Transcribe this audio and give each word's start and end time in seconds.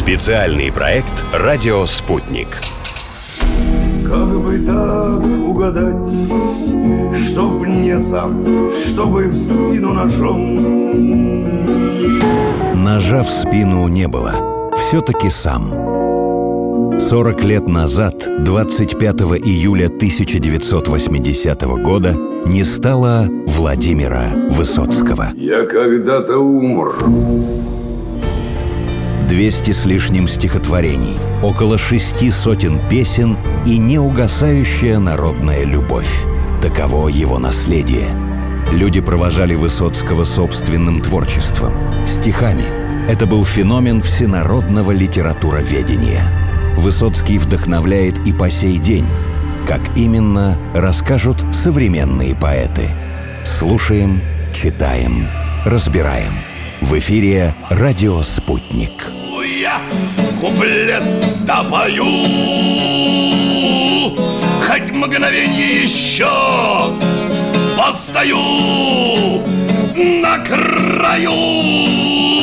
Специальный 0.00 0.72
проект 0.72 1.12
«Радио 1.30 1.84
Спутник». 1.84 2.62
Как 4.08 4.40
бы 4.40 4.58
так 4.66 5.22
угадать, 5.46 6.06
чтоб 7.28 7.66
не 7.66 7.98
сам, 7.98 8.72
чтобы 8.72 9.28
в 9.28 9.36
спину 9.36 9.92
ножом? 9.92 10.56
Ножа 12.82 13.22
в 13.22 13.28
спину 13.28 13.86
не 13.88 14.08
было. 14.08 14.72
Все-таки 14.74 15.28
сам. 15.28 15.70
40 16.98 17.44
лет 17.44 17.68
назад, 17.68 18.26
25 18.42 19.20
июля 19.44 19.88
1980 19.88 21.62
года, 21.82 22.16
не 22.46 22.64
стало 22.64 23.26
Владимира 23.46 24.30
Высоцкого. 24.48 25.32
Я 25.36 25.66
когда-то 25.66 26.38
умр. 26.38 26.94
200 29.30 29.70
с 29.70 29.84
лишним 29.84 30.26
стихотворений, 30.26 31.16
около 31.40 31.78
шести 31.78 32.32
сотен 32.32 32.80
песен 32.88 33.38
и 33.64 33.78
неугасающая 33.78 34.98
народная 34.98 35.62
любовь. 35.62 36.24
Таково 36.60 37.06
его 37.06 37.38
наследие. 37.38 38.08
Люди 38.72 39.00
провожали 39.00 39.54
Высоцкого 39.54 40.24
собственным 40.24 41.00
творчеством, 41.00 41.74
стихами. 42.08 42.64
Это 43.08 43.24
был 43.26 43.44
феномен 43.44 44.00
всенародного 44.00 44.90
литературоведения. 44.90 46.24
Высоцкий 46.76 47.38
вдохновляет 47.38 48.18
и 48.26 48.32
по 48.32 48.50
сей 48.50 48.78
день. 48.78 49.06
Как 49.64 49.80
именно, 49.96 50.58
расскажут 50.74 51.44
современные 51.52 52.34
поэты. 52.34 52.88
Слушаем, 53.44 54.22
читаем, 54.52 55.28
разбираем. 55.64 56.32
В 56.80 56.98
эфире 56.98 57.54
«Радио 57.68 58.22
Спутник» 58.22 59.19
куплет 60.40 61.02
допою 61.44 62.04
Хоть 64.66 64.90
мгновенье 64.92 65.82
еще 65.82 66.28
постою 67.76 68.38
на 69.96 70.38
краю 70.38 72.39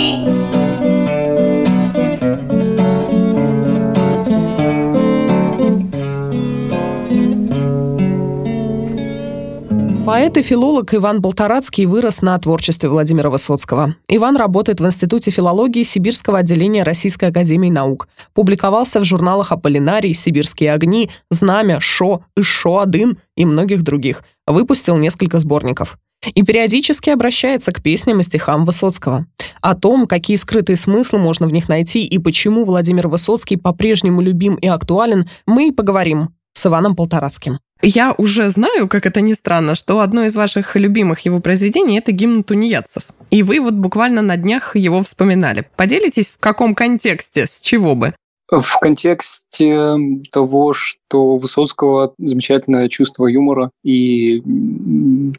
Поэт 10.08 10.38
и 10.38 10.42
филолог 10.42 10.96
Иван 10.96 11.20
Болтарацкий 11.20 11.86
вырос 11.86 12.22
на 12.22 12.40
творчестве 12.40 12.88
Владимира 12.88 13.30
Высоцкого. 13.30 13.96
Иван 14.08 14.38
работает 14.38 14.80
в 14.80 14.86
Институте 14.86 15.32
филологии 15.32 15.84
Сибирского 15.84 16.38
отделения 16.38 16.84
Российской 16.84 17.26
академии 17.26 17.70
наук. 17.70 18.08
Публиковался 18.34 19.02
в 19.02 19.04
журналах 19.04 19.52
«Аполлинарий», 19.52 20.14
«Сибирские 20.14 20.72
огни», 20.72 21.10
«Знамя», 21.30 21.82
«Шо», 21.82 22.22
«Ишо-Один» 22.38 23.18
и 23.36 23.44
многих 23.44 23.84
других. 23.84 24.24
Выпустил 24.46 24.96
несколько 24.96 25.40
сборников. 25.40 25.98
И 26.34 26.42
периодически 26.42 27.10
обращается 27.10 27.74
к 27.74 27.84
песням 27.84 28.22
и 28.22 28.24
стихам 28.24 28.64
Высоцкого. 28.64 29.26
О 29.60 29.76
том, 29.76 30.08
какие 30.08 30.38
скрытые 30.38 30.78
смыслы 30.78 31.20
можно 31.20 31.48
в 31.48 31.52
них 31.52 31.68
найти 31.68 32.06
и 32.06 32.18
почему 32.18 32.64
Владимир 32.64 33.10
Высоцкий 33.10 33.58
по-прежнему 33.58 34.22
любим 34.22 34.56
и 34.56 34.68
актуален, 34.68 35.30
мы 35.46 35.68
и 35.68 35.72
поговорим 35.74 36.30
с 36.54 36.66
Иваном 36.66 36.96
Полторацким. 36.96 37.60
Я 37.82 38.16
уже 38.18 38.50
знаю, 38.50 38.88
как 38.88 39.06
это 39.06 39.22
ни 39.22 39.34
странно, 39.34 39.76
что 39.76 40.00
одно 40.00 40.24
из 40.24 40.36
ваших 40.36 40.76
любимых 40.76 41.22
его 41.22 41.40
произведений— 41.40 41.98
это 42.00 42.12
гимн 42.12 42.44
тунеядцев. 42.44 43.04
И 43.30 43.44
вы 43.44 43.60
вот 43.60 43.76
буквально 43.76 44.22
на 44.22 44.38
днях 44.38 44.76
его 44.76 45.04
вспоминали. 45.04 45.66
Поделитесь, 45.76 46.30
в 46.30 46.40
каком 46.40 46.74
контексте, 46.74 47.46
с 47.46 47.62
чего 47.62 47.96
бы? 47.96 48.14
В 48.50 48.80
контексте 48.80 49.98
того, 50.32 50.74
что 50.74 51.34
у 51.34 51.38
Высоцкого 51.38 52.14
замечательное 52.18 52.88
чувство 52.88 53.28
юмора, 53.28 53.72
и 53.84 54.42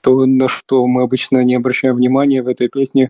то, 0.02 0.26
на 0.26 0.46
что 0.46 0.86
мы 0.86 1.02
обычно 1.02 1.42
не 1.42 1.54
обращаем 1.54 1.96
внимания 1.96 2.42
в 2.42 2.48
этой 2.48 2.68
песне, 2.68 3.08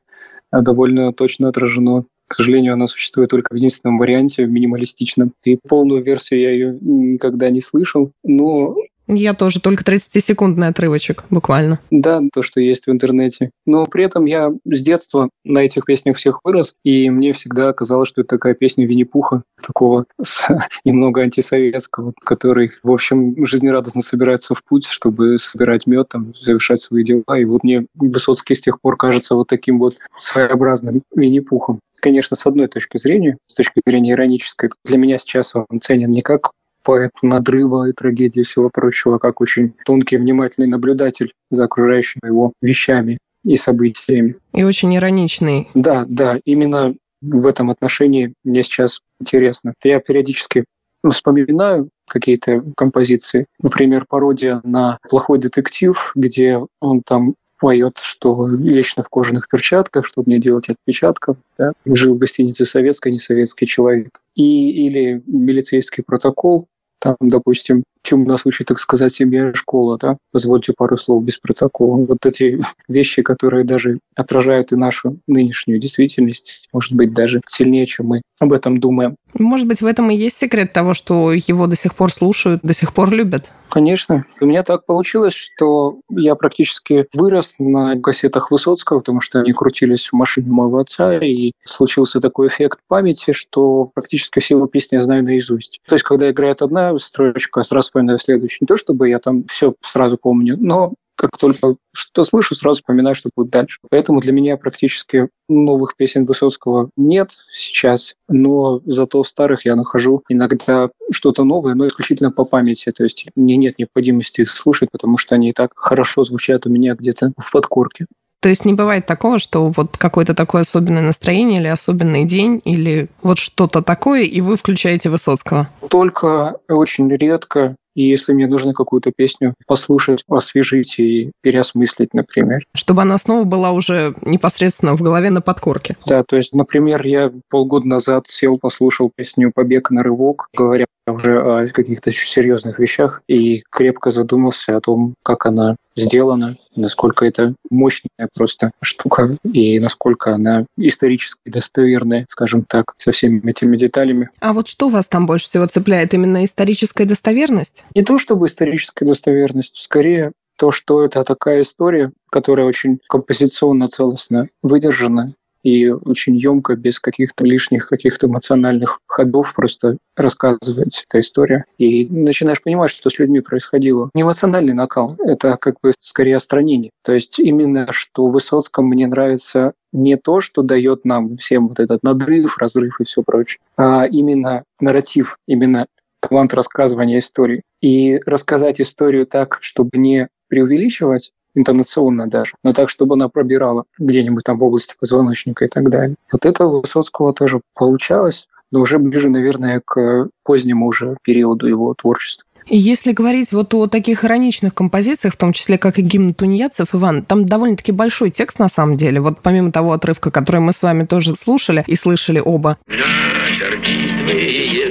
довольно 0.52 1.12
точно 1.12 1.48
отражено 1.48 2.04
к 2.28 2.34
сожалению, 2.34 2.74
она 2.74 2.86
существует 2.86 3.30
только 3.30 3.54
в 3.54 3.56
единственном 3.56 3.98
варианте, 3.98 4.44
минималистичном. 4.44 5.32
И 5.44 5.56
полную 5.56 6.02
версию 6.02 6.40
я 6.40 6.50
ее 6.50 6.78
никогда 6.82 7.48
не 7.48 7.62
слышал. 7.62 8.12
Но 8.22 8.76
я 9.16 9.34
тоже, 9.34 9.60
только 9.60 9.84
30-секундный 9.84 10.68
отрывочек, 10.68 11.24
буквально. 11.30 11.78
Да, 11.90 12.20
то, 12.32 12.42
что 12.42 12.60
есть 12.60 12.86
в 12.86 12.90
интернете. 12.90 13.50
Но 13.66 13.86
при 13.86 14.04
этом 14.04 14.26
я 14.26 14.52
с 14.64 14.82
детства 14.82 15.30
на 15.44 15.60
этих 15.60 15.84
песнях 15.84 16.16
всех 16.16 16.40
вырос, 16.44 16.74
и 16.84 17.10
мне 17.10 17.32
всегда 17.32 17.72
казалось, 17.72 18.08
что 18.08 18.20
это 18.20 18.36
такая 18.36 18.54
песня 18.54 18.86
Винни-Пуха, 18.86 19.42
такого 19.64 20.06
немного 20.84 21.22
антисоветского, 21.22 22.12
который, 22.24 22.70
в 22.82 22.92
общем, 22.92 23.44
жизнерадостно 23.44 24.02
собирается 24.02 24.54
в 24.54 24.62
путь, 24.64 24.86
чтобы 24.86 25.38
собирать 25.38 25.86
мед, 25.86 26.08
там, 26.10 26.34
завершать 26.40 26.80
свои 26.80 27.04
дела. 27.04 27.38
И 27.38 27.44
вот 27.44 27.64
мне 27.64 27.86
Высоцкий 27.94 28.54
с 28.54 28.60
тех 28.60 28.80
пор 28.80 28.96
кажется 28.96 29.34
вот 29.34 29.48
таким 29.48 29.78
вот 29.78 29.96
своеобразным 30.20 31.02
Винни-Пухом 31.14 31.80
конечно, 32.00 32.36
с 32.36 32.46
одной 32.46 32.68
точки 32.68 32.96
зрения, 32.98 33.38
с 33.46 33.54
точки 33.54 33.80
зрения 33.84 34.12
иронической, 34.12 34.70
для 34.84 34.98
меня 34.98 35.18
сейчас 35.18 35.54
он 35.54 35.80
ценен 35.80 36.10
не 36.10 36.22
как 36.22 36.52
поэт 36.88 37.10
надрыва 37.20 37.90
и 37.90 37.92
трагедии 37.92 38.40
и 38.40 38.44
всего 38.44 38.70
прочего, 38.70 39.18
как 39.18 39.42
очень 39.42 39.74
тонкий, 39.84 40.16
внимательный 40.16 40.68
наблюдатель 40.68 41.34
за 41.50 41.64
окружающими 41.64 42.26
его 42.26 42.54
вещами 42.62 43.18
и 43.44 43.58
событиями. 43.58 44.36
И 44.54 44.64
очень 44.64 44.96
ироничный. 44.96 45.68
Да, 45.74 46.06
да, 46.08 46.38
именно 46.46 46.94
в 47.20 47.46
этом 47.46 47.68
отношении 47.68 48.32
мне 48.42 48.62
сейчас 48.62 49.00
интересно. 49.20 49.74
Я 49.84 50.00
периодически 50.00 50.64
вспоминаю 51.06 51.90
какие-то 52.08 52.64
композиции. 52.74 53.44
Например, 53.62 54.06
пародия 54.08 54.62
на 54.64 54.96
«Плохой 55.10 55.38
детектив», 55.38 56.12
где 56.14 56.58
он 56.80 57.02
там 57.04 57.34
поет, 57.60 57.98
что 58.00 58.48
вечно 58.48 59.02
в 59.02 59.10
кожаных 59.10 59.48
перчатках, 59.48 60.06
чтобы 60.06 60.30
не 60.30 60.40
делать 60.40 60.70
отпечатков. 60.70 61.36
Да? 61.58 61.72
Жил 61.84 62.14
в 62.14 62.18
гостинице 62.18 62.64
советской, 62.64 63.12
не 63.12 63.18
советский 63.18 63.66
человек. 63.66 64.20
И, 64.34 64.86
или 64.86 65.22
милицейский 65.26 66.02
протокол, 66.02 66.66
там, 66.98 67.16
допустим, 67.20 67.84
чем 68.02 68.24
нас 68.24 68.46
учит, 68.46 68.68
так 68.68 68.80
сказать, 68.80 69.12
семья 69.12 69.50
и 69.50 69.54
школа, 69.54 69.98
да? 69.98 70.16
Позвольте 70.32 70.72
пару 70.76 70.96
слов 70.96 71.24
без 71.24 71.38
протокола. 71.38 72.04
Вот 72.06 72.24
эти 72.26 72.60
вещи, 72.88 73.22
которые 73.22 73.64
даже 73.64 73.98
отражают 74.14 74.72
и 74.72 74.76
нашу 74.76 75.18
нынешнюю 75.26 75.80
действительность, 75.80 76.68
может 76.72 76.92
быть, 76.92 77.12
даже 77.12 77.40
сильнее, 77.46 77.86
чем 77.86 78.06
мы 78.06 78.22
об 78.40 78.52
этом 78.52 78.78
думаем. 78.78 79.16
Может 79.34 79.66
быть, 79.66 79.80
в 79.82 79.86
этом 79.86 80.10
и 80.10 80.16
есть 80.16 80.38
секрет 80.38 80.72
того, 80.72 80.94
что 80.94 81.32
его 81.32 81.66
до 81.66 81.76
сих 81.76 81.94
пор 81.94 82.10
слушают, 82.10 82.62
до 82.62 82.72
сих 82.72 82.94
пор 82.94 83.10
любят? 83.12 83.52
Конечно. 83.68 84.24
У 84.40 84.46
меня 84.46 84.62
так 84.62 84.86
получилось, 84.86 85.34
что 85.34 86.00
я 86.10 86.34
практически 86.34 87.06
вырос 87.12 87.56
на 87.58 88.00
кассетах 88.00 88.50
Высоцкого, 88.50 89.00
потому 89.00 89.20
что 89.20 89.40
они 89.40 89.52
крутились 89.52 90.08
в 90.08 90.14
машине 90.14 90.50
моего 90.50 90.78
отца, 90.78 91.18
и 91.18 91.52
случился 91.64 92.20
такой 92.20 92.48
эффект 92.48 92.80
памяти, 92.88 93.32
что 93.32 93.90
практически 93.94 94.40
все 94.40 94.54
его 94.54 94.66
песни 94.66 94.96
я 94.96 95.02
знаю 95.02 95.22
наизусть. 95.22 95.80
То 95.86 95.94
есть, 95.94 96.04
когда 96.04 96.30
играет 96.30 96.62
одна 96.62 96.96
строчка, 96.96 97.62
сразу 97.62 97.87
вспоминаю 97.88 98.18
следующую. 98.18 98.58
Не 98.62 98.66
то, 98.66 98.76
чтобы 98.76 99.08
я 99.08 99.18
там 99.18 99.44
все 99.44 99.74
сразу 99.82 100.16
помню, 100.16 100.56
но 100.58 100.94
как 101.18 101.36
только 101.36 101.74
что 101.92 102.22
слышу, 102.22 102.54
сразу 102.54 102.76
вспоминаю, 102.76 103.16
что 103.16 103.28
будет 103.34 103.50
дальше. 103.50 103.80
Поэтому 103.90 104.20
для 104.20 104.32
меня 104.32 104.56
практически 104.56 105.28
новых 105.48 105.96
песен 105.96 106.24
Высоцкого 106.24 106.90
нет 106.96 107.32
сейчас, 107.50 108.14
но 108.28 108.80
зато 108.86 109.20
в 109.22 109.28
старых 109.28 109.64
я 109.64 109.74
нахожу 109.74 110.22
иногда 110.28 110.90
что-то 111.10 111.42
новое, 111.42 111.74
но 111.74 111.88
исключительно 111.88 112.30
по 112.30 112.44
памяти. 112.44 112.92
То 112.92 113.02
есть 113.02 113.26
мне 113.34 113.56
нет 113.56 113.78
необходимости 113.78 114.42
их 114.42 114.50
слушать, 114.50 114.90
потому 114.92 115.18
что 115.18 115.34
они 115.34 115.50
и 115.50 115.52
так 115.52 115.72
хорошо 115.74 116.22
звучат 116.22 116.66
у 116.66 116.70
меня 116.70 116.94
где-то 116.94 117.32
в 117.36 117.50
подкорке. 117.50 118.06
То 118.40 118.48
есть 118.48 118.64
не 118.64 118.72
бывает 118.72 119.06
такого, 119.06 119.38
что 119.38 119.68
вот 119.68 119.96
какое-то 119.96 120.34
такое 120.34 120.62
особенное 120.62 121.02
настроение 121.02 121.60
или 121.60 121.66
особенный 121.66 122.24
день, 122.24 122.60
или 122.64 123.08
вот 123.22 123.38
что-то 123.38 123.82
такое, 123.82 124.22
и 124.22 124.40
вы 124.40 124.56
включаете 124.56 125.10
Высоцкого? 125.10 125.68
Только 125.90 126.56
очень 126.68 127.12
редко. 127.12 127.76
И 127.98 128.08
если 128.08 128.32
мне 128.32 128.46
нужно 128.46 128.74
какую-то 128.74 129.10
песню 129.10 129.54
послушать, 129.66 130.22
освежить 130.28 131.00
и 131.00 131.32
переосмыслить, 131.42 132.14
например. 132.14 132.64
Чтобы 132.72 133.02
она 133.02 133.18
снова 133.18 133.42
была 133.42 133.72
уже 133.72 134.14
непосредственно 134.22 134.94
в 134.94 135.02
голове 135.02 135.30
на 135.30 135.40
подкорке. 135.40 135.96
Да, 136.06 136.22
то 136.22 136.36
есть, 136.36 136.54
например, 136.54 137.04
я 137.04 137.32
полгода 137.50 137.88
назад 137.88 138.28
сел, 138.28 138.56
послушал 138.56 139.10
песню 139.12 139.50
«Побег 139.52 139.90
на 139.90 140.04
рывок», 140.04 140.46
говоря 140.56 140.86
уже 141.12 141.40
о 141.40 141.66
каких-то 141.66 142.10
серьезных 142.10 142.78
вещах, 142.78 143.22
и 143.28 143.62
крепко 143.70 144.10
задумался 144.10 144.76
о 144.76 144.80
том, 144.80 145.14
как 145.22 145.46
она 145.46 145.76
сделана, 145.96 146.56
насколько 146.76 147.24
это 147.24 147.54
мощная 147.70 148.28
просто 148.34 148.70
штука, 148.80 149.36
и 149.44 149.78
насколько 149.80 150.34
она 150.34 150.64
исторически 150.76 151.48
достоверная, 151.50 152.26
скажем 152.28 152.64
так, 152.64 152.94
со 152.98 153.12
всеми 153.12 153.48
этими 153.48 153.76
деталями. 153.76 154.30
А 154.40 154.52
вот 154.52 154.68
что 154.68 154.88
вас 154.88 155.08
там 155.08 155.26
больше 155.26 155.48
всего 155.48 155.66
цепляет? 155.66 156.14
Именно 156.14 156.44
историческая 156.44 157.04
достоверность? 157.04 157.84
Не 157.94 158.02
то 158.02 158.18
чтобы 158.18 158.46
историческая 158.46 159.04
достоверность, 159.04 159.76
скорее 159.76 160.32
то, 160.56 160.72
что 160.72 161.04
это 161.04 161.22
такая 161.24 161.60
история, 161.60 162.10
которая 162.30 162.66
очень 162.66 162.98
композиционно 163.08 163.86
целостно 163.86 164.48
выдержана, 164.62 165.28
и 165.62 165.88
очень 165.88 166.36
емко, 166.36 166.76
без 166.76 167.00
каких-то 167.00 167.44
лишних, 167.44 167.88
каких-то 167.88 168.26
эмоциональных 168.26 169.00
ходов 169.06 169.54
просто 169.54 169.98
рассказывается 170.16 171.04
эта 171.08 171.20
история. 171.20 171.64
И 171.78 172.06
начинаешь 172.06 172.62
понимать, 172.62 172.90
что 172.90 173.10
с 173.10 173.18
людьми 173.18 173.40
происходило. 173.40 174.10
Не 174.14 174.22
эмоциональный 174.22 174.74
накал, 174.74 175.16
это 175.18 175.56
как 175.56 175.76
бы 175.82 175.92
скорее 175.98 176.36
остранение. 176.36 176.90
То 177.04 177.12
есть 177.12 177.38
именно 177.38 177.86
что 177.90 178.28
в 178.28 178.32
Высоцком 178.32 178.86
мне 178.86 179.06
нравится 179.06 179.72
не 179.92 180.16
то, 180.16 180.40
что 180.40 180.62
дает 180.62 181.04
нам 181.04 181.34
всем 181.34 181.68
вот 181.68 181.80
этот 181.80 182.02
надрыв, 182.02 182.58
разрыв 182.58 183.00
и 183.00 183.04
все 183.04 183.22
прочее, 183.22 183.58
а 183.76 184.06
именно 184.06 184.64
нарратив, 184.80 185.38
именно 185.46 185.86
талант 186.20 186.54
рассказывания 186.54 187.18
истории. 187.18 187.62
И 187.80 188.18
рассказать 188.26 188.80
историю 188.80 189.26
так, 189.26 189.58
чтобы 189.60 189.90
не 189.94 190.28
преувеличивать, 190.48 191.32
интонационно 191.54 192.26
даже, 192.26 192.54
но 192.62 192.72
так, 192.72 192.88
чтобы 192.88 193.14
она 193.14 193.28
пробирала 193.28 193.84
где-нибудь 193.98 194.44
там 194.44 194.58
в 194.58 194.64
области 194.64 194.94
позвоночника 194.98 195.64
и 195.64 195.68
так 195.68 195.90
далее. 195.90 196.16
Вот 196.30 196.46
это 196.46 196.64
у 196.64 196.80
Высоцкого 196.80 197.32
тоже 197.34 197.60
получалось, 197.74 198.48
но 198.70 198.80
уже 198.80 198.98
ближе, 198.98 199.28
наверное, 199.28 199.80
к 199.84 200.28
позднему 200.44 200.86
уже 200.86 201.16
периоду 201.22 201.66
его 201.66 201.94
творчества. 201.94 202.44
Если 202.70 203.12
говорить 203.12 203.52
вот 203.52 203.72
о 203.72 203.86
таких 203.86 204.26
ироничных 204.26 204.74
композициях, 204.74 205.32
в 205.32 205.38
том 205.38 205.54
числе 205.54 205.78
как 205.78 205.98
и 205.98 206.02
гимн 206.02 206.34
тунеядцев, 206.34 206.94
Иван, 206.94 207.24
там 207.24 207.46
довольно-таки 207.46 207.92
большой 207.92 208.30
текст 208.30 208.58
на 208.58 208.68
самом 208.68 208.98
деле. 208.98 209.20
Вот 209.20 209.38
помимо 209.42 209.72
того 209.72 209.92
отрывка, 209.92 210.30
который 210.30 210.60
мы 210.60 210.74
с 210.74 210.82
вами 210.82 211.06
тоже 211.06 211.34
слушали 211.34 211.82
и 211.86 211.94
слышали 211.96 212.42
оба. 212.44 212.76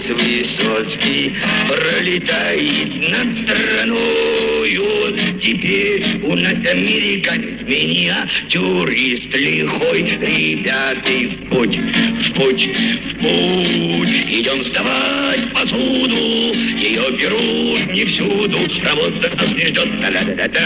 Высоцкий 0.10 1.36
пролетает 1.68 2.95
над 3.10 3.34
страною. 3.34 4.88
Теперь 5.42 6.22
у 6.24 6.34
нас 6.36 6.54
американец 6.54 7.62
меня, 7.68 8.28
турист 8.50 9.36
лихой. 9.36 10.04
Ребята, 10.22 11.12
в 11.12 11.50
путь, 11.50 11.78
в 11.78 12.34
путь, 12.34 12.69
в 12.69 13.16
путь. 13.19 14.10
Идем 14.30 14.63
сдавать 14.63 15.54
посуду, 15.54 16.56
ее 16.78 17.12
берут 17.19 17.94
не 17.94 18.06
всюду. 18.06 18.60
Работа 18.84 19.30
нас 19.36 19.54
не 19.54 19.68
ждет, 19.68 20.01
да-да-да-да. 20.01 20.62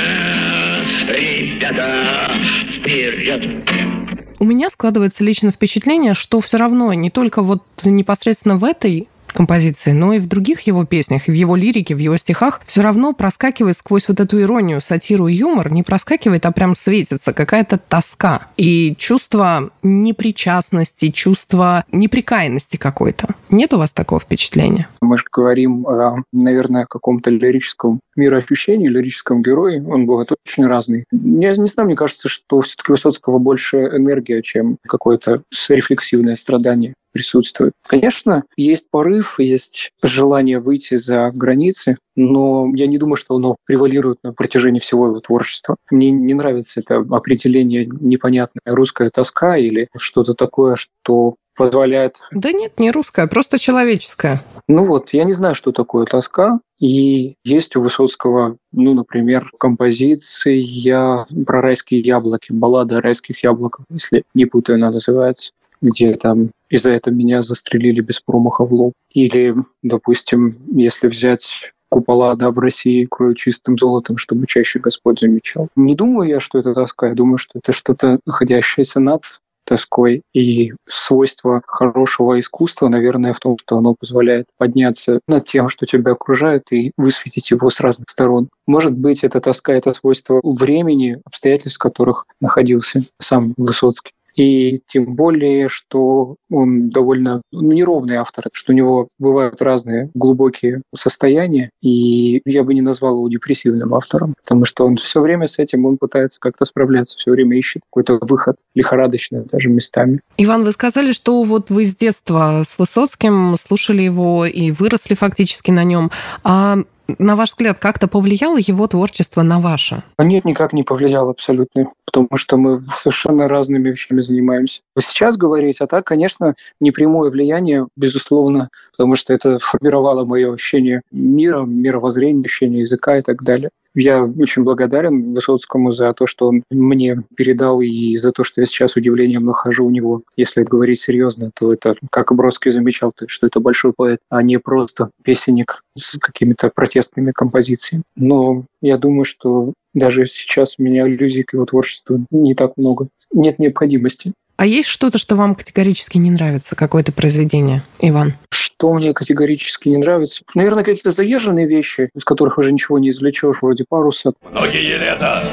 Ребята, 1.16 2.32
вперед! 2.74 4.01
У 4.42 4.44
меня 4.44 4.72
складывается 4.72 5.24
лично 5.24 5.52
впечатление, 5.52 6.16
что 6.16 6.40
все 6.40 6.58
равно 6.58 6.92
не 6.94 7.12
только 7.12 7.44
вот 7.44 7.64
непосредственно 7.84 8.58
в 8.58 8.64
этой 8.64 9.08
композиции, 9.34 9.92
но 9.92 10.14
и 10.14 10.20
в 10.20 10.28
других 10.28 10.62
его 10.62 10.86
песнях, 10.86 11.28
в 11.28 11.32
его 11.32 11.56
лирике, 11.56 11.96
в 11.96 12.00
его 12.00 12.18
стихах 12.18 12.62
все 12.66 12.82
равно 12.82 13.14
проскакивает 13.14 13.78
сквозь 13.78 14.08
вот 14.08 14.20
эту 14.20 14.42
иронию, 14.42 14.82
сатиру 14.82 15.28
и 15.28 15.34
юмор, 15.34 15.72
не 15.72 15.84
проскакивает, 15.84 16.46
а 16.46 16.52
прям 16.52 16.76
светится 16.76 17.34
какая-то 17.34 17.78
тоска 17.78 18.48
и 18.58 18.96
чувство 18.98 19.72
непричастности, 19.84 21.10
чувство 21.10 21.86
неприкаянности 21.92 22.78
какой-то. 22.78 23.30
Нет 23.50 23.74
у 23.74 23.78
вас 23.78 23.92
такого 23.92 24.22
впечатления? 24.22 24.88
Мы 25.02 25.18
же 25.18 25.26
говорим, 25.32 25.86
о, 25.86 26.24
наверное, 26.32 26.86
каком-то 26.86 27.30
лирическом 27.30 28.00
мироощущении, 28.16 28.88
лирическом 28.88 29.42
герое. 29.42 29.84
Он 29.84 30.06
бывает 30.06 30.30
очень 30.46 30.66
разный. 30.66 31.06
Я 31.12 31.56
не 31.56 31.68
знаю, 31.68 31.88
мне 31.88 31.96
кажется, 31.96 32.30
что 32.30 32.62
все-таки 32.62 32.92
Высоцкого 32.92 33.40
больше 33.40 33.78
энергия, 33.78 34.42
чем 34.42 34.78
какое-то 34.88 35.44
рефлексивное 35.70 36.36
страдание 36.36 36.94
присутствует. 37.12 37.74
Конечно, 37.86 38.44
есть 38.56 38.90
порыв, 38.90 39.40
есть 39.40 39.92
желание 40.02 40.60
выйти 40.60 40.96
за 40.96 41.32
границы, 41.32 41.98
но 42.16 42.72
я 42.76 42.88
не 42.88 42.98
думаю, 42.98 43.16
что 43.16 43.36
оно 43.36 43.56
превалирует 43.66 44.20
на 44.24 44.34
протяжении 44.34 44.80
всего 44.80 45.08
его 45.08 45.20
творчества. 45.20 45.76
Мне 45.90 46.12
не 46.12 46.34
нравится 46.34 46.80
это 46.80 46.98
определение 46.98 47.88
непонятная 48.00 48.76
русская 48.76 49.10
тоска 49.10 49.58
или 49.58 49.88
что-то 49.98 50.34
такое, 50.34 50.76
что 50.76 51.36
позволяет... 51.56 52.16
Да 52.32 52.52
нет, 52.52 52.80
не 52.80 52.92
русская, 52.92 53.28
просто 53.28 53.60
человеческая. 53.60 54.42
Ну 54.68 54.86
вот, 54.86 55.14
я 55.14 55.24
не 55.26 55.34
знаю, 55.34 55.54
что 55.54 55.72
такое 55.72 56.06
тоска. 56.06 56.60
И 56.80 57.36
есть 57.44 57.76
у 57.76 57.82
Высоцкого, 57.82 58.58
ну, 58.72 58.94
например, 58.94 59.52
композиция 59.60 61.26
про 61.46 61.62
райские 61.62 62.02
яблоки, 62.02 62.52
баллада 62.52 62.98
о 62.98 63.02
райских 63.02 63.44
яблоках, 63.44 63.86
если 63.92 64.24
не 64.34 64.46
путаю, 64.46 64.78
она 64.78 64.92
называется 64.92 65.52
где 65.82 66.14
там 66.14 66.52
из-за 66.70 66.92
этого 66.92 67.14
меня 67.14 67.42
застрелили 67.42 68.02
без 68.02 68.20
промаха 68.20 68.66
в 68.66 68.74
лоб. 68.74 68.94
Или, 69.12 69.56
допустим, 69.82 70.58
если 70.74 71.08
взять 71.08 71.74
купола 71.90 72.36
да, 72.36 72.52
в 72.52 72.60
России 72.60 73.06
кроют 73.06 73.38
чистым 73.38 73.78
золотом, 73.78 74.18
чтобы 74.18 74.48
чаще 74.48 74.80
Господь 74.80 75.20
замечал. 75.20 75.68
Не 75.76 75.96
думаю 75.96 76.30
я, 76.30 76.40
что 76.40 76.60
это 76.60 76.74
тоска, 76.74 77.10
я 77.10 77.16
думаю, 77.16 77.38
что 77.38 77.60
это 77.60 77.74
что-то 77.74 78.20
находящееся 78.26 79.02
над 79.02 79.24
тоской. 79.66 80.22
И 80.34 80.72
свойство 80.88 81.62
хорошего 81.66 82.40
искусства, 82.40 82.88
наверное, 82.88 83.34
в 83.34 83.40
том, 83.40 83.58
что 83.60 83.78
оно 83.78 83.94
позволяет 83.94 84.48
подняться 84.58 85.20
над 85.28 85.46
тем, 85.46 85.70
что 85.70 85.86
тебя 85.86 86.14
окружает, 86.14 86.72
и 86.72 86.92
высветить 86.98 87.52
его 87.52 87.70
с 87.70 87.80
разных 87.80 88.10
сторон. 88.10 88.50
Может 88.68 88.98
быть, 88.98 89.24
эта 89.24 89.40
тоска— 89.40 89.74
это 89.76 89.94
свойство 89.94 90.40
времени, 90.44 91.22
обстоятельств, 91.26 91.80
которых 91.80 92.26
находился 92.40 93.04
сам 93.20 93.54
Высоцкий. 93.58 94.12
И 94.36 94.80
тем 94.88 95.16
более, 95.16 95.68
что 95.68 96.36
он 96.50 96.90
довольно 96.90 97.42
ну, 97.52 97.72
неровный 97.72 98.16
автор, 98.16 98.46
что 98.54 98.72
у 98.72 98.76
него 98.76 99.08
бывают 99.20 99.62
разные 99.62 100.10
глубокие 100.14 100.82
состояния, 100.96 101.70
и 101.82 102.42
я 102.46 102.64
бы 102.64 102.74
не 102.74 102.82
назвал 102.82 103.16
его 103.16 103.30
депрессивным 103.30 103.94
автором, 103.94 104.36
потому 104.42 104.66
что 104.66 104.86
он 104.86 104.96
все 104.98 105.22
время 105.22 105.48
с 105.48 105.60
этим, 105.60 105.86
он 105.86 105.98
пытается 105.98 106.40
как-то 106.40 106.66
справляться, 106.66 107.18
все 107.18 107.32
время 107.32 107.58
ищет 107.58 107.82
какой-то 107.90 108.20
выход, 108.22 108.58
лихорадочный 108.76 109.46
даже 109.46 109.70
местами. 109.70 110.22
Иван, 110.38 110.64
вы 110.64 110.72
сказали, 110.72 111.12
что 111.12 111.44
вот 111.44 111.70
вы 111.70 111.86
с 111.86 111.96
детства 111.96 112.64
с 112.68 112.78
Высоцким 112.78 113.56
слушали 113.58 114.02
его 114.02 114.46
и 114.46 114.72
выросли 114.72 115.14
фактически 115.14 115.72
на 115.72 115.84
нем. 115.84 116.12
А 116.44 116.80
на 117.20 117.36
ваш 117.36 117.50
взгляд, 117.50 117.80
как-то 117.80 118.08
повлияло 118.08 118.58
его 118.58 118.88
творчество 118.88 119.42
на 119.42 119.60
ваше? 119.60 120.04
Нет, 120.18 120.46
никак 120.46 120.74
не 120.74 120.84
повлияло 120.84 121.32
абсолютно, 121.32 121.92
потому 122.06 122.28
что 122.36 122.58
мы 122.58 122.78
совершенно 122.78 123.48
разными 123.48 123.90
вещами 123.90 124.22
занимаемся. 124.22 124.82
Сейчас 125.00 125.38
говорить, 125.38 125.82
а 125.82 125.88
так, 125.88 126.06
конечно, 126.06 126.56
непрямое 126.80 127.30
влияние, 127.30 127.88
безусловно, 127.96 128.70
потому 128.92 129.16
что 129.16 129.34
это 129.34 129.60
формировало 129.60 130.26
мое 130.26 130.54
ощущение 130.54 131.02
мира, 131.12 131.62
мировоззрение, 131.62 132.44
ощущение 132.46 132.82
языка 132.82 133.18
и 133.18 133.22
так 133.22 133.44
далее. 133.44 133.70
Я 133.94 134.24
очень 134.24 134.64
благодарен 134.64 135.34
Высоцкому 135.34 135.92
за 135.92 136.14
то, 136.14 136.26
что 136.26 136.48
он 136.48 136.64
мне 136.70 137.24
передал, 137.36 137.82
и 137.82 138.16
за 138.16 138.32
то, 138.32 138.44
что 138.44 138.62
я 138.62 138.66
сейчас 138.66 138.96
удивлением 138.96 139.46
нахожу 139.46 139.86
у 139.86 139.90
него. 139.90 140.24
Если 140.38 140.64
говорить 140.64 141.00
серьезно, 141.00 141.52
то 141.54 141.74
это, 141.74 141.96
как 142.10 142.34
Бродский 142.34 142.72
замечал, 142.72 143.14
что 143.28 143.48
это 143.48 143.60
большой 143.60 143.94
поэт, 143.94 144.20
а 144.30 144.42
не 144.42 144.60
просто 144.60 145.10
песенник 145.24 145.84
с 145.98 146.18
какими-то 146.18 146.72
протестными 146.74 147.32
композициями. 147.32 148.04
Но 148.16 148.66
я 148.82 148.98
думаю, 148.98 149.26
что 149.26 149.74
даже 149.94 150.26
сейчас 150.26 150.76
у 150.78 150.84
меня 150.84 151.08
иллюзий 151.08 151.44
к 151.44 151.54
его 151.54 151.66
творчеству 151.66 152.26
не 152.32 152.56
так 152.56 152.78
много. 152.78 153.08
Нет 153.34 153.60
необходимости. 153.60 154.34
А 154.62 154.66
есть 154.68 154.90
что-то, 154.90 155.18
что 155.18 155.36
вам 155.36 155.56
категорически 155.56 156.20
не 156.20 156.30
нравится, 156.30 156.76
какое-то 156.76 157.12
произведение, 157.12 157.82
Иван? 157.98 158.36
Что 158.52 158.94
мне 158.94 159.12
категорически 159.12 159.90
не 159.90 159.98
нравится? 159.98 160.44
Наверное, 160.54 160.84
какие-то 160.84 161.10
заезженные 161.10 161.66
вещи, 161.66 162.12
из 162.14 162.24
которых 162.24 162.60
уже 162.60 162.72
ничего 162.72 163.00
не 163.00 163.10
извлечешь, 163.10 163.64
вроде 163.64 163.86
паруса. 163.90 164.34
Многие 164.52 165.00
лета 165.00 165.44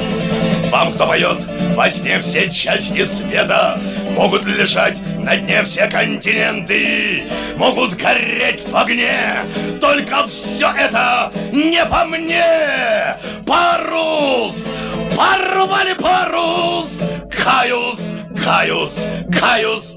вам, 0.71 0.93
кто 0.93 1.07
поет, 1.07 1.39
во 1.75 1.89
сне 1.89 2.19
все 2.19 2.51
части 2.51 3.03
света 3.03 3.79
Могут 4.15 4.45
лежать 4.45 4.95
на 5.17 5.35
дне 5.35 5.63
все 5.63 5.87
континенты 5.87 7.23
Могут 7.57 7.95
гореть 7.95 8.63
в 8.69 8.75
огне 8.75 9.43
Только 9.81 10.27
все 10.27 10.69
это 10.77 11.31
не 11.51 11.83
по 11.85 12.05
мне 12.05 12.45
Парус! 13.47 14.67
Порвали 15.17 15.93
парус! 15.93 17.01
Каюсь, 17.31 18.13
каюсь, 18.49 19.05
каюсь 19.39 19.95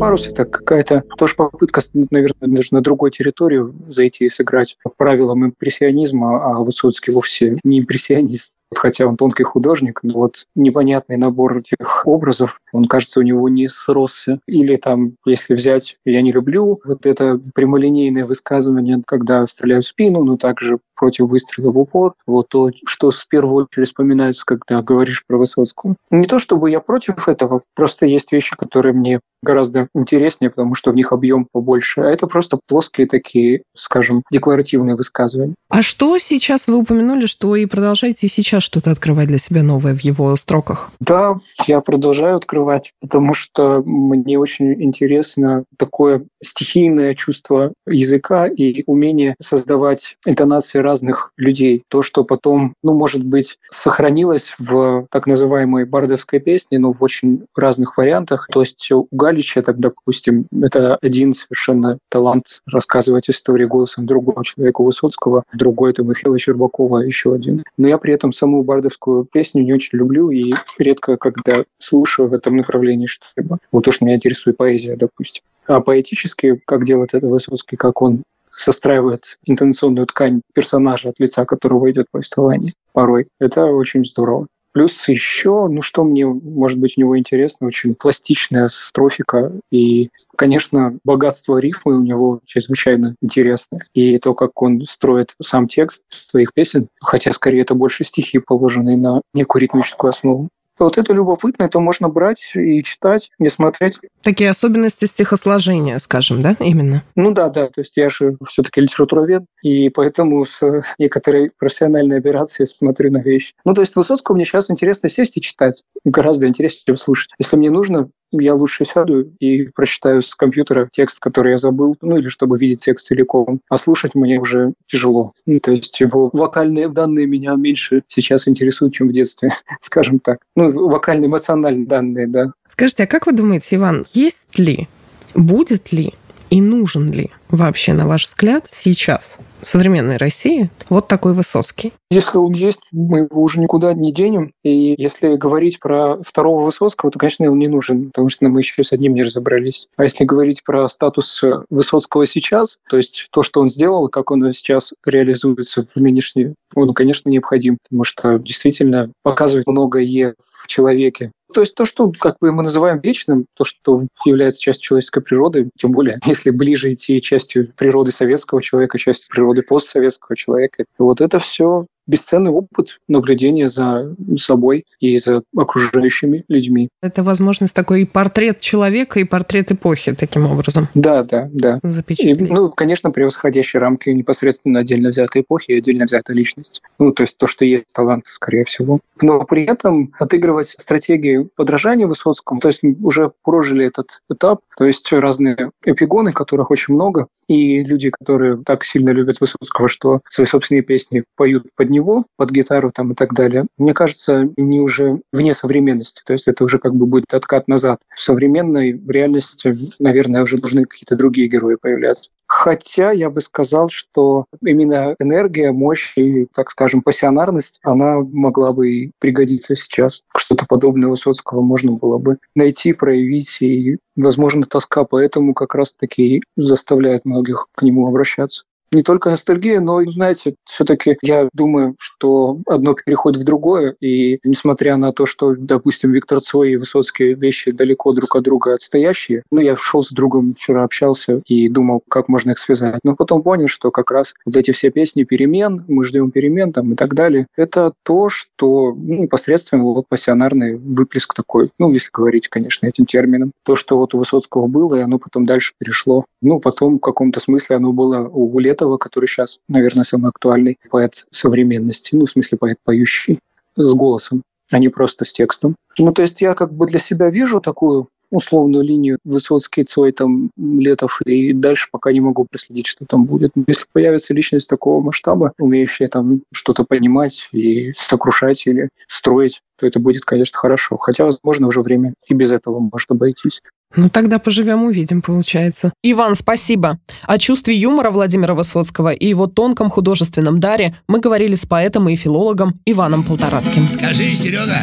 Парус— 0.00 0.26
это 0.28 0.44
какая-то 0.44 1.04
тоже 1.16 1.36
попытка, 1.36 1.80
наверное, 2.10 2.48
даже 2.48 2.68
на 2.72 2.80
другой 2.80 3.12
территорию 3.12 3.74
зайти 3.86 4.26
и 4.26 4.28
сыграть. 4.28 4.76
По 4.82 4.90
правилам 4.90 5.46
импрессионизма, 5.46 6.44
а 6.44 6.64
Высоцкий 6.64 7.12
вовсе 7.12 7.58
не 7.62 7.78
импрессионист 7.78 8.55
хотя 8.74 9.06
он 9.06 9.16
тонкий 9.16 9.44
художник, 9.44 10.00
но 10.02 10.14
вот 10.14 10.46
непонятный 10.54 11.16
набор 11.16 11.58
этих 11.58 12.06
образов, 12.06 12.60
он, 12.72 12.86
кажется, 12.86 13.20
у 13.20 13.22
него 13.22 13.48
не 13.48 13.68
сросся. 13.68 14.40
Или 14.46 14.76
там, 14.76 15.12
если 15.24 15.54
взять 15.54 15.96
«Я 16.04 16.22
не 16.22 16.32
люблю», 16.32 16.80
вот 16.84 17.06
это 17.06 17.40
прямолинейное 17.54 18.24
высказывание, 18.24 19.02
когда 19.06 19.46
стреляют 19.46 19.84
в 19.84 19.88
спину, 19.88 20.24
но 20.24 20.36
также 20.36 20.78
против 20.96 21.28
выстрела 21.28 21.70
в 21.70 21.78
упор. 21.78 22.14
Вот 22.26 22.48
то, 22.48 22.70
что 22.86 23.10
в 23.10 23.28
первую 23.28 23.66
очередь 23.66 23.88
вспоминается, 23.88 24.44
когда 24.44 24.82
говоришь 24.82 25.24
про 25.26 25.36
Высоцкого. 25.36 25.96
Не 26.10 26.26
то 26.26 26.38
чтобы 26.38 26.70
я 26.70 26.80
против 26.80 27.28
этого, 27.28 27.62
просто 27.74 28.06
есть 28.06 28.32
вещи, 28.32 28.56
которые 28.56 28.94
мне 28.94 29.20
гораздо 29.42 29.88
интереснее, 29.94 30.50
потому 30.50 30.74
что 30.74 30.90
в 30.90 30.94
них 30.94 31.12
объем 31.12 31.46
побольше. 31.50 32.00
А 32.00 32.06
это 32.06 32.26
просто 32.26 32.58
плоские 32.66 33.06
такие, 33.06 33.62
скажем, 33.74 34.22
декларативные 34.32 34.96
высказывания. 34.96 35.54
А 35.68 35.82
что 35.82 36.18
сейчас 36.18 36.66
вы 36.66 36.76
упомянули, 36.76 37.26
что 37.26 37.54
и 37.54 37.66
продолжаете 37.66 38.28
сейчас 38.28 38.55
сейчас 38.56 38.64
что-то 38.64 38.90
открывать 38.90 39.28
для 39.28 39.38
себя 39.38 39.62
новое 39.62 39.94
в 39.94 40.00
его 40.00 40.34
строках? 40.36 40.90
Да, 41.00 41.36
я 41.66 41.80
продолжаю 41.80 42.36
открывать, 42.36 42.92
потому 43.00 43.34
что 43.34 43.82
мне 43.84 44.38
очень 44.38 44.82
интересно 44.82 45.64
такое 45.78 46.24
стихийное 46.42 47.14
чувство 47.14 47.72
языка 47.86 48.46
и 48.46 48.82
умение 48.86 49.34
создавать 49.40 50.16
интонации 50.24 50.78
разных 50.78 51.32
людей. 51.36 51.82
То, 51.88 52.00
что 52.00 52.24
потом, 52.24 52.74
ну, 52.82 52.94
может 52.94 53.24
быть, 53.24 53.58
сохранилось 53.70 54.54
в 54.58 55.06
так 55.10 55.26
называемой 55.26 55.84
бардовской 55.84 56.40
песне, 56.40 56.78
но 56.78 56.92
в 56.92 57.02
очень 57.02 57.44
разных 57.54 57.98
вариантах. 57.98 58.48
То 58.50 58.60
есть 58.60 58.90
у 58.90 59.06
Галича, 59.10 59.62
так, 59.62 59.78
допустим, 59.78 60.46
это 60.62 60.96
один 61.02 61.34
совершенно 61.34 61.98
талант 62.08 62.62
рассказывать 62.66 63.28
истории 63.28 63.66
голосом 63.66 64.06
другого 64.06 64.42
человека 64.44 64.82
Высоцкого, 64.82 65.44
другой 65.52 65.90
это 65.90 66.02
Михаила 66.02 66.38
Щербакова, 66.38 66.98
еще 66.98 67.34
один. 67.34 67.64
Но 67.76 67.88
я 67.88 67.98
при 67.98 68.14
этом 68.14 68.32
саму 68.46 68.62
бардовскую 68.62 69.24
песню 69.24 69.64
не 69.64 69.72
очень 69.72 69.98
люблю 69.98 70.30
и 70.30 70.52
редко, 70.78 71.16
когда 71.16 71.64
слушаю 71.78 72.28
в 72.28 72.32
этом 72.32 72.56
направлении 72.56 73.06
что-либо. 73.06 73.58
Вот 73.72 73.84
то, 73.84 73.90
что 73.90 74.04
меня 74.04 74.16
интересует 74.16 74.56
поэзия, 74.56 74.96
допустим. 74.96 75.42
А 75.66 75.80
поэтически, 75.80 76.60
как 76.64 76.84
делает 76.84 77.12
это 77.12 77.26
Высоцкий, 77.26 77.76
как 77.76 78.00
он 78.02 78.22
состраивает 78.48 79.38
интонационную 79.44 80.06
ткань 80.06 80.42
персонажа, 80.54 81.08
от 81.08 81.18
лица 81.18 81.44
которого 81.44 81.90
идет 81.90 82.06
повествование 82.10 82.72
порой. 82.92 83.26
Это 83.40 83.66
очень 83.66 84.04
здорово. 84.04 84.46
Плюс 84.76 85.08
еще, 85.08 85.68
ну 85.68 85.80
что 85.80 86.04
мне, 86.04 86.26
может 86.26 86.78
быть, 86.78 86.98
у 86.98 87.00
него 87.00 87.18
интересно, 87.18 87.66
очень 87.66 87.94
пластичная 87.94 88.68
строфика. 88.68 89.50
И, 89.70 90.10
конечно, 90.36 90.98
богатство 91.02 91.56
рифмы 91.56 91.96
у 91.96 92.02
него 92.02 92.40
чрезвычайно 92.44 93.16
интересное. 93.22 93.86
И 93.94 94.18
то, 94.18 94.34
как 94.34 94.60
он 94.60 94.84
строит 94.84 95.34
сам 95.40 95.66
текст 95.66 96.04
своих 96.10 96.52
песен, 96.52 96.88
хотя 97.00 97.32
скорее 97.32 97.62
это 97.62 97.72
больше 97.72 98.04
стихи, 98.04 98.38
положенные 98.38 98.98
на 98.98 99.22
некую 99.32 99.62
ритмическую 99.62 100.10
основу. 100.10 100.50
Вот 100.78 100.98
это 100.98 101.12
любопытно, 101.12 101.64
это 101.64 101.80
можно 101.80 102.08
брать 102.08 102.52
и 102.54 102.82
читать, 102.82 103.30
и 103.38 103.48
смотреть. 103.48 103.98
Такие 104.22 104.50
особенности 104.50 105.06
стихосложения, 105.06 105.98
скажем, 105.98 106.42
да, 106.42 106.56
именно? 106.60 107.02
Ну 107.14 107.32
да, 107.32 107.48
да, 107.48 107.68
то 107.68 107.80
есть 107.80 107.96
я 107.96 108.08
же 108.08 108.36
все-таки 108.46 108.80
литературовед, 108.80 109.44
и 109.62 109.88
поэтому 109.88 110.44
с 110.44 110.82
некоторой 110.98 111.50
профессиональной 111.58 112.18
операцией 112.18 112.66
смотрю 112.66 113.10
на 113.10 113.22
вещи. 113.22 113.52
Ну 113.64 113.74
то 113.74 113.80
есть 113.80 113.96
Высоцкого 113.96 114.34
мне 114.34 114.44
сейчас 114.44 114.70
интересно 114.70 115.08
сесть 115.08 115.36
и 115.36 115.40
читать, 115.40 115.82
гораздо 116.04 116.46
интереснее, 116.46 116.82
чем 116.86 116.96
слушать. 116.96 117.30
Если 117.38 117.56
мне 117.56 117.70
нужно, 117.70 118.10
я 118.32 118.54
лучше 118.54 118.84
сяду 118.84 119.22
и 119.40 119.64
прочитаю 119.74 120.22
с 120.22 120.34
компьютера 120.34 120.88
текст, 120.90 121.20
который 121.20 121.52
я 121.52 121.56
забыл, 121.56 121.96
ну 122.00 122.16
или 122.16 122.28
чтобы 122.28 122.56
видеть 122.58 122.84
текст 122.84 123.06
целиком. 123.06 123.60
А 123.68 123.76
слушать 123.76 124.14
мне 124.14 124.38
уже 124.40 124.72
тяжело. 124.86 125.32
Ну, 125.46 125.60
то 125.60 125.70
есть 125.70 125.98
его 126.00 126.30
вокальные 126.32 126.88
данные 126.88 127.26
меня 127.26 127.54
меньше 127.54 128.02
сейчас 128.08 128.48
интересуют, 128.48 128.94
чем 128.94 129.08
в 129.08 129.12
детстве, 129.12 129.50
скажем 129.80 130.18
так. 130.18 130.40
Ну, 130.54 130.88
вокально-эмоциональные 130.88 131.86
данные, 131.86 132.26
да. 132.26 132.52
Скажите, 132.70 133.04
а 133.04 133.06
как 133.06 133.26
вы 133.26 133.32
думаете, 133.32 133.76
Иван, 133.76 134.06
есть 134.12 134.58
ли, 134.58 134.88
будет 135.34 135.92
ли 135.92 136.14
и 136.50 136.60
нужен 136.60 137.12
ли 137.12 137.30
вообще, 137.48 137.92
на 137.92 138.06
ваш 138.06 138.26
взгляд, 138.26 138.66
сейчас 138.70 139.38
в 139.62 139.68
современной 139.68 140.16
России 140.16 140.70
вот 140.88 141.08
такой 141.08 141.32
Высоцкий? 141.32 141.92
Если 142.10 142.38
он 142.38 142.52
есть, 142.52 142.80
мы 142.92 143.20
его 143.20 143.42
уже 143.42 143.60
никуда 143.60 143.94
не 143.94 144.12
денем. 144.12 144.52
И 144.62 144.94
если 144.96 145.36
говорить 145.36 145.80
про 145.80 146.22
второго 146.22 146.64
Высоцкого, 146.64 147.10
то, 147.10 147.18
конечно, 147.18 147.50
он 147.50 147.58
не 147.58 147.68
нужен, 147.68 148.06
потому 148.06 148.28
что 148.28 148.48
мы 148.48 148.60
еще 148.60 148.84
с 148.84 148.92
одним 148.92 149.14
не 149.14 149.22
разобрались. 149.22 149.88
А 149.96 150.04
если 150.04 150.24
говорить 150.24 150.62
про 150.62 150.86
статус 150.88 151.42
Высоцкого 151.70 152.26
сейчас, 152.26 152.78
то 152.88 152.96
есть 152.96 153.28
то, 153.30 153.42
что 153.42 153.60
он 153.60 153.68
сделал, 153.68 154.08
как 154.08 154.30
он 154.30 154.52
сейчас 154.52 154.92
реализуется 155.04 155.84
в 155.84 155.96
нынешней, 156.00 156.54
он, 156.74 156.92
конечно, 156.94 157.28
необходим, 157.28 157.78
потому 157.82 158.04
что 158.04 158.38
действительно 158.38 159.10
показывает 159.22 159.66
многое 159.66 160.34
в 160.38 160.66
человеке. 160.68 161.32
То 161.52 161.60
есть 161.60 161.74
то, 161.74 161.84
что 161.84 162.12
как 162.18 162.36
бы 162.40 162.52
мы 162.52 162.62
называем 162.62 162.98
вечным, 162.98 163.46
то, 163.54 163.64
что 163.64 164.06
является 164.24 164.60
частью 164.60 164.84
человеческой 164.84 165.22
природы, 165.22 165.70
тем 165.78 165.92
более, 165.92 166.18
если 166.26 166.50
ближе 166.50 166.92
идти 166.92 167.20
частью 167.22 167.72
природы 167.76 168.12
советского 168.12 168.62
человека, 168.62 168.98
частью 168.98 169.28
природы 169.30 169.62
постсоветского 169.62 170.36
человека, 170.36 170.84
вот 170.98 171.20
это 171.20 171.38
все 171.38 171.86
бесценный 172.06 172.50
опыт 172.50 172.98
наблюдения 173.08 173.68
за 173.68 174.14
собой 174.36 174.84
и 175.00 175.16
за 175.16 175.42
окружающими 175.56 176.44
людьми. 176.48 176.88
Это 177.02 177.22
возможность 177.22 177.74
такой 177.74 178.02
и 178.02 178.04
портрет 178.04 178.60
человека, 178.60 179.20
и 179.20 179.24
портрет 179.24 179.72
эпохи 179.72 180.14
таким 180.14 180.46
образом. 180.46 180.88
Да, 180.94 181.22
да, 181.22 181.48
да. 181.52 181.80
Запечатлеть. 181.82 182.40
И, 182.40 182.44
ну, 182.44 182.70
конечно, 182.70 183.10
превосходящие 183.10 183.80
рамки 183.80 184.10
непосредственно 184.10 184.80
отдельно 184.80 185.10
взятой 185.10 185.42
эпохи 185.42 185.72
и 185.72 185.78
отдельно 185.78 186.04
взятой 186.04 186.34
личности. 186.34 186.80
Ну, 186.98 187.12
то 187.12 187.22
есть 187.22 187.36
то, 187.38 187.46
что 187.46 187.64
есть 187.64 187.84
талант, 187.92 188.26
скорее 188.26 188.64
всего. 188.64 189.00
Но 189.20 189.44
при 189.44 189.64
этом 189.64 190.12
отыгрывать 190.18 190.74
стратегии 190.78 191.48
подражания 191.56 192.06
Высоцкому, 192.06 192.60
то 192.60 192.68
есть 192.68 192.82
уже 193.02 193.32
прожили 193.42 193.86
этот 193.86 194.20
этап, 194.30 194.60
то 194.76 194.84
есть 194.84 195.10
разные 195.12 195.70
эпигоны, 195.84 196.32
которых 196.32 196.70
очень 196.70 196.94
много, 196.94 197.28
и 197.48 197.82
люди, 197.82 198.10
которые 198.10 198.62
так 198.64 198.84
сильно 198.84 199.10
любят 199.10 199.40
Высоцкого, 199.40 199.88
что 199.88 200.20
свои 200.28 200.46
собственные 200.46 200.82
песни 200.82 201.24
поют 201.36 201.66
под 201.76 201.90
него, 201.96 202.24
под 202.36 202.50
гитару 202.50 202.90
там 202.90 203.12
и 203.12 203.14
так 203.14 203.32
далее, 203.32 203.64
мне 203.78 203.94
кажется, 203.94 204.48
не 204.56 204.80
уже 204.80 205.20
вне 205.32 205.54
современности. 205.54 206.22
То 206.24 206.32
есть 206.32 206.48
это 206.48 206.64
уже 206.64 206.78
как 206.78 206.94
бы 206.94 207.06
будет 207.06 207.32
откат 207.32 207.68
назад. 207.68 208.00
В 208.14 208.20
современной 208.20 209.00
реальности, 209.08 209.76
наверное, 209.98 210.42
уже 210.42 210.58
должны 210.58 210.84
какие-то 210.84 211.16
другие 211.16 211.48
герои 211.48 211.76
появляться. 211.80 212.30
Хотя 212.48 213.10
я 213.10 213.28
бы 213.28 213.40
сказал, 213.40 213.88
что 213.88 214.44
именно 214.64 215.16
энергия, 215.18 215.72
мощь 215.72 216.16
и, 216.16 216.46
так 216.54 216.70
скажем, 216.70 217.02
пассионарность, 217.02 217.80
она 217.82 218.20
могла 218.20 218.72
бы 218.72 218.88
и 218.88 219.12
пригодиться 219.18 219.74
сейчас. 219.74 220.22
Что-то 220.36 220.64
подобное 220.66 221.08
Высоцкого 221.08 221.62
можно 221.62 221.92
было 221.92 222.18
бы 222.18 222.38
найти, 222.54 222.92
проявить, 222.92 223.60
и, 223.60 223.98
возможно, 224.14 224.62
тоска 224.62 225.04
поэтому 225.04 225.54
как 225.54 225.74
раз-таки 225.74 226.42
заставляет 226.56 227.24
многих 227.24 227.66
к 227.74 227.82
нему 227.82 228.06
обращаться 228.06 228.64
не 228.92 229.02
только 229.02 229.30
ностальгия, 229.30 229.80
но, 229.80 230.02
знаете, 230.04 230.54
все-таки 230.64 231.16
я 231.22 231.48
думаю, 231.52 231.94
что 231.98 232.60
одно 232.66 232.94
переходит 232.94 233.42
в 233.42 233.44
другое, 233.44 233.96
и 234.00 234.38
несмотря 234.44 234.96
на 234.96 235.12
то, 235.12 235.26
что, 235.26 235.54
допустим, 235.56 236.12
Виктор 236.12 236.40
Цой 236.40 236.72
и 236.72 236.76
Высоцкие 236.76 237.34
вещи 237.34 237.72
далеко 237.72 238.12
друг 238.12 238.36
от 238.36 238.44
друга 238.44 238.74
отстоящие, 238.74 239.42
ну, 239.50 239.60
я 239.60 239.76
шел 239.76 240.02
с 240.02 240.10
другом, 240.10 240.54
вчера 240.54 240.84
общался 240.84 241.42
и 241.46 241.68
думал, 241.68 242.02
как 242.08 242.28
можно 242.28 242.52
их 242.52 242.58
связать. 242.58 243.00
Но 243.02 243.14
потом 243.16 243.42
понял, 243.42 243.68
что 243.68 243.90
как 243.90 244.10
раз 244.10 244.34
вот 244.44 244.56
эти 244.56 244.70
все 244.70 244.90
песни 244.90 245.24
перемен, 245.24 245.84
мы 245.88 246.04
ждем 246.04 246.30
перемен 246.30 246.72
там 246.72 246.92
и 246.92 246.96
так 246.96 247.14
далее, 247.14 247.46
это 247.56 247.92
то, 248.02 248.28
что 248.28 248.94
ну, 248.96 249.22
непосредственно 249.22 249.82
вот 249.84 250.08
пассионарный 250.08 250.76
выплеск 250.76 251.34
такой, 251.34 251.68
ну, 251.78 251.92
если 251.92 252.10
говорить, 252.12 252.48
конечно, 252.48 252.86
этим 252.86 253.06
термином. 253.06 253.52
То, 253.64 253.76
что 253.76 253.98
вот 253.98 254.14
у 254.14 254.18
Высоцкого 254.18 254.66
было, 254.66 254.96
и 254.96 255.00
оно 255.00 255.18
потом 255.18 255.44
дальше 255.44 255.74
перешло. 255.78 256.24
Ну, 256.40 256.60
потом 256.60 256.96
в 256.96 257.00
каком-то 257.00 257.40
смысле 257.40 257.76
оно 257.76 257.92
было 257.92 258.28
у 258.28 258.58
Лета 258.58 258.75
Летова, 258.76 258.98
который 258.98 259.26
сейчас, 259.26 259.60
наверное, 259.68 260.04
самый 260.04 260.28
актуальный 260.28 260.78
поэт 260.90 261.26
современности, 261.30 262.14
ну, 262.14 262.26
в 262.26 262.30
смысле 262.30 262.58
поэт 262.58 262.78
поющий, 262.84 263.38
с 263.76 263.94
голосом, 263.94 264.42
а 264.70 264.78
не 264.78 264.88
просто 264.88 265.24
с 265.24 265.32
текстом. 265.32 265.76
Ну, 265.98 266.12
то 266.12 266.22
есть 266.22 266.40
я 266.40 266.54
как 266.54 266.72
бы 266.72 266.86
для 266.86 266.98
себя 266.98 267.30
вижу 267.30 267.60
такую 267.60 268.08
условную 268.30 268.84
линию 268.84 269.18
Высоцкий, 269.24 269.84
Цой, 269.84 270.12
там, 270.12 270.50
Летов, 270.56 271.20
и 271.22 271.52
дальше 271.52 271.88
пока 271.90 272.12
не 272.12 272.20
могу 272.20 272.44
проследить, 272.44 272.86
что 272.86 273.06
там 273.06 273.24
будет. 273.24 273.52
Если 273.66 273.86
появится 273.92 274.34
личность 274.34 274.68
такого 274.68 275.00
масштаба, 275.00 275.52
умеющая 275.58 276.08
там 276.08 276.42
что-то 276.52 276.84
понимать 276.84 277.48
и 277.52 277.92
сокрушать 277.92 278.66
или 278.66 278.88
строить, 279.08 279.60
то 279.78 279.86
это 279.86 280.00
будет, 280.00 280.24
конечно, 280.24 280.58
хорошо. 280.58 280.96
Хотя, 280.96 281.24
возможно, 281.24 281.68
уже 281.68 281.80
время 281.82 282.14
и 282.28 282.34
без 282.34 282.52
этого 282.52 282.80
может 282.80 283.10
обойтись. 283.10 283.62
Ну, 283.94 284.10
тогда 284.10 284.38
поживем, 284.38 284.84
увидим, 284.84 285.22
получается. 285.22 285.92
Иван, 286.02 286.34
спасибо. 286.34 286.98
О 287.22 287.38
чувстве 287.38 287.76
юмора 287.76 288.10
Владимира 288.10 288.54
Высоцкого 288.54 289.12
и 289.12 289.28
его 289.28 289.46
тонком 289.46 289.90
художественном 289.90 290.60
даре 290.60 290.96
мы 291.08 291.20
говорили 291.20 291.54
с 291.54 291.64
поэтом 291.66 292.08
и 292.08 292.16
филологом 292.16 292.80
Иваном 292.84 293.24
Полторацким. 293.24 293.86
Скажи, 293.88 294.34
Серега, 294.34 294.76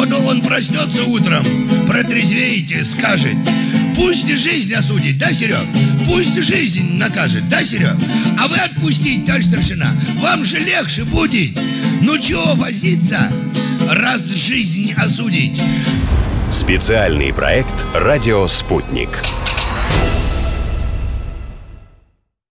вот 0.00 0.12
он 0.12 0.40
проснется 0.40 1.04
утром, 1.04 1.44
протрезвеет 1.86 2.70
и 2.70 2.82
скажет, 2.84 3.36
пусть 3.94 4.26
жизнь 4.38 4.72
осудит, 4.72 5.18
да, 5.18 5.30
Серег? 5.30 5.66
Пусть 6.06 6.42
жизнь 6.42 6.94
накажет, 6.94 7.46
да, 7.50 7.62
Серег? 7.62 7.96
А 8.38 8.48
вы 8.48 8.56
отпустить, 8.56 9.26
товарищ 9.26 9.46
старшина, 9.46 9.88
вам 10.16 10.44
же 10.44 10.58
легче 10.58 11.04
будет. 11.04 11.58
Ну 12.00 12.16
чего 12.18 12.54
возиться, 12.54 13.30
раз 13.90 14.26
жизнь 14.30 14.94
осудить? 14.96 15.60
Специальный 16.50 17.32
проект 17.34 17.84
«Радио 17.92 18.46
Спутник». 18.46 19.10